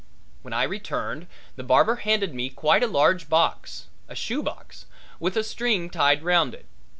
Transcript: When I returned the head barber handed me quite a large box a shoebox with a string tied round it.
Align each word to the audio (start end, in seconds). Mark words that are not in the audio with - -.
When 0.41 0.51
I 0.51 0.63
returned 0.63 1.27
the 1.55 1.61
head 1.61 1.67
barber 1.67 1.97
handed 1.97 2.33
me 2.33 2.49
quite 2.49 2.81
a 2.81 2.87
large 2.87 3.29
box 3.29 3.85
a 4.09 4.15
shoebox 4.15 4.87
with 5.19 5.37
a 5.37 5.43
string 5.43 5.91
tied 5.91 6.23
round 6.23 6.55
it. 6.55 6.65